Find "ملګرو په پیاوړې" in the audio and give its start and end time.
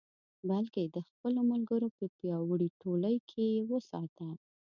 1.51-2.69